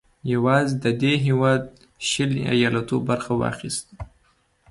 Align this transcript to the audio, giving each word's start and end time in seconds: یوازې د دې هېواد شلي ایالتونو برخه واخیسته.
یوازې 0.33 0.73
د 0.83 0.85
دې 1.01 1.13
هېواد 1.25 1.61
شلي 2.09 2.41
ایالتونو 2.53 3.05
برخه 3.09 3.31
واخیسته. 3.41 3.93